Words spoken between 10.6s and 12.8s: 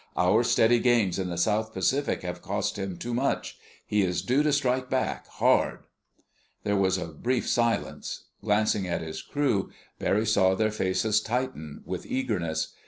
faces tighten with eagerness.